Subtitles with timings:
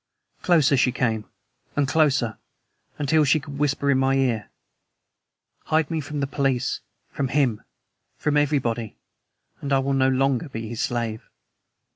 [0.41, 1.25] Closer she came,
[1.75, 2.39] and closer,
[2.97, 4.49] until she could whisper in my ear.
[5.65, 6.79] "Hide me from your police,
[7.11, 7.61] from HIM,
[8.17, 8.97] from everybody,
[9.61, 11.29] and I will no longer be his slave."